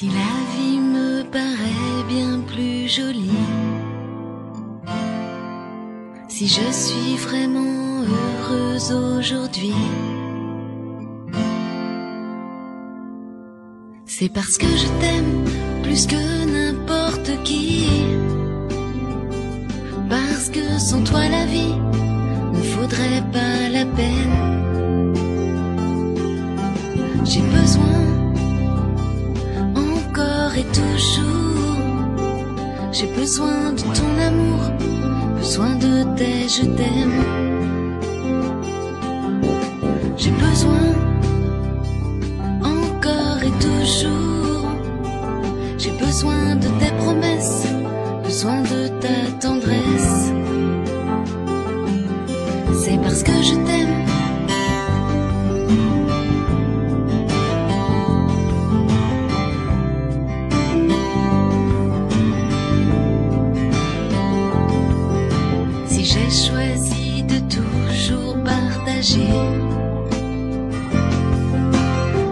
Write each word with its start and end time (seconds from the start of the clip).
Si 0.00 0.06
la 0.06 0.34
vie 0.54 0.78
me 0.78 1.24
paraît 1.24 2.04
bien 2.08 2.38
plus 2.46 2.86
jolie, 2.86 3.44
si 6.28 6.46
je 6.46 6.70
suis 6.70 7.16
vraiment 7.16 8.04
heureuse 8.04 8.92
aujourd'hui, 8.92 9.74
c'est 14.06 14.28
parce 14.28 14.56
que 14.56 14.68
je 14.68 14.86
t'aime 15.00 15.44
plus 15.82 16.06
que 16.06 16.44
n'importe 16.46 17.42
qui. 17.42 17.88
Parce 20.08 20.48
que 20.48 20.78
sans 20.78 21.02
toi 21.02 21.28
la 21.28 21.44
vie 21.44 21.74
ne 22.52 22.62
faudrait 22.62 23.24
pas 23.32 23.68
la 23.68 23.84
peine. 23.84 24.36
J'ai 27.24 27.42
besoin 27.42 28.07
toujours. 30.72 31.76
J'ai 32.92 33.06
besoin 33.06 33.72
de 33.72 33.80
ton 33.80 34.10
amour, 34.26 34.60
besoin 35.36 35.74
de 35.76 36.04
tes 36.16 36.48
je 36.48 36.62
t'aime. 36.62 37.22
J'ai 40.16 40.30
besoin 40.30 40.86
encore 42.62 43.42
et 43.42 43.54
toujours. 43.60 44.68
J'ai 45.78 45.92
besoin 45.92 46.47
choisi 66.58 67.22
de 67.22 67.38
toujours 67.54 68.36
partager 68.42 69.32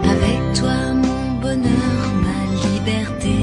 avec 0.03 0.39
toi 0.59 0.77
mon 0.93 1.39
bonheur, 1.41 2.01
ma 2.25 2.39
liberté, 2.67 3.37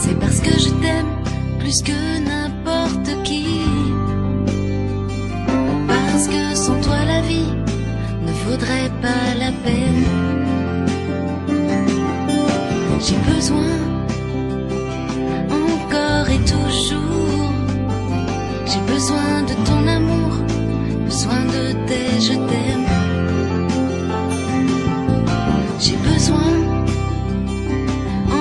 c'est 0.00 0.18
parce 0.20 0.40
que 0.40 0.52
je 0.64 0.70
t'aime 0.82 1.12
plus 1.58 1.82
que 1.82 1.98
n'importe 2.28 3.10
qui. 3.24 3.46
Parce 5.88 6.28
que 6.28 6.54
sans 6.54 6.80
toi 6.80 7.04
la 7.06 7.20
vie 7.22 7.52
ne 8.26 8.32
vaudrait 8.44 8.92
pas 9.02 9.26
la 9.38 9.50
peine. 9.64 10.04
J'ai 13.00 13.18
besoin 13.34 13.95
J'ai 18.66 18.80
besoin 18.80 19.42
de 19.42 19.54
ton 19.64 19.86
amour, 19.86 20.32
besoin 21.04 21.44
de 21.54 21.72
tes 21.86 22.20
je 22.20 22.32
t'aime. 22.48 22.86
J'ai 25.78 25.96
besoin 25.96 26.52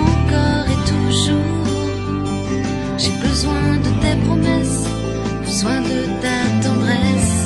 encore 0.01 0.65
et 0.73 0.81
toujours. 0.89 1.35
J'ai 2.97 3.15
besoin 3.27 3.77
de 3.85 3.91
tes 4.01 4.15
promesses, 4.25 4.85
besoin 5.43 5.81
de 5.81 5.99
ta 6.21 6.67
tendresse. 6.67 7.44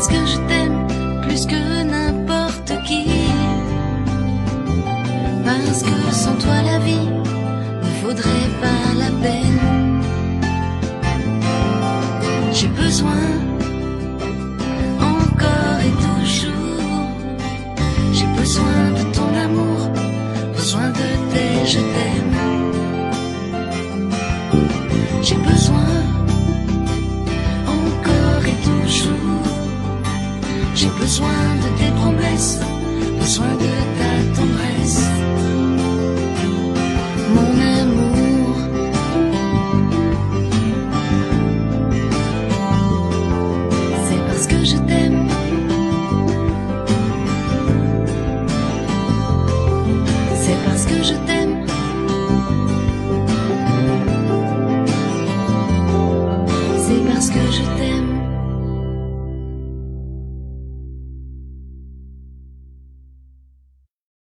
Parce 0.00 0.12
que 0.16 0.26
je 0.26 0.38
t'aime 0.48 0.86
plus 1.20 1.44
que 1.44 1.82
n'importe 1.82 2.72
qui. 2.86 3.04
Parce 5.44 5.82
que 5.82 5.96
sans 6.10 6.36
toi 6.36 6.62
la 6.62 6.78
vie 6.78 7.08
ne 7.82 8.02
vaudrait 8.02 8.50
pas 8.62 8.84
la 8.98 9.10
peine. 9.22 9.60
J'ai 12.50 12.68
besoin 12.68 13.26
encore 15.12 15.80
et 15.88 15.94
toujours. 16.06 17.04
J'ai 18.14 18.30
besoin 18.40 18.80
de 18.98 19.02
ton 19.16 19.28
amour, 19.46 19.80
besoin 20.56 20.88
de 21.00 21.08
tes 21.30 21.66
je 21.72 21.80
t'aime. 21.94 22.36
J'ai 25.20 25.36
besoin 25.36 25.59